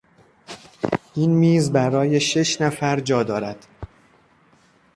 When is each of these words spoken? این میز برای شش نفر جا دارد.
این 1.15 1.31
میز 1.31 1.71
برای 1.71 2.19
شش 2.19 2.61
نفر 2.61 2.99
جا 2.99 3.23
دارد. 3.23 3.65